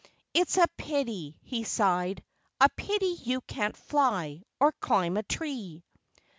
[0.33, 2.23] "It's a pity" he sighed
[2.59, 5.83] "a pity you can't fly, or climb a tree."